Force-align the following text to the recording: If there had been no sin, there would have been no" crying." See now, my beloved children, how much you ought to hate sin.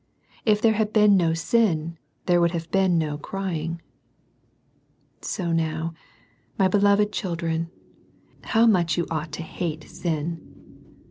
If 0.45 0.63
there 0.63 0.73
had 0.73 0.91
been 0.93 1.15
no 1.15 1.35
sin, 1.35 1.99
there 2.25 2.41
would 2.41 2.53
have 2.53 2.71
been 2.71 2.97
no" 2.97 3.17
crying." 3.19 3.83
See 5.21 5.53
now, 5.53 5.93
my 6.57 6.67
beloved 6.67 7.11
children, 7.13 7.69
how 8.45 8.65
much 8.65 8.97
you 8.97 9.05
ought 9.11 9.31
to 9.33 9.43
hate 9.43 9.83
sin. 9.83 10.87